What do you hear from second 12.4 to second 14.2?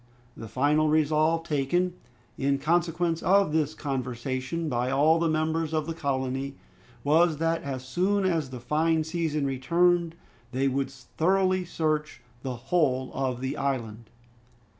the whole of the island.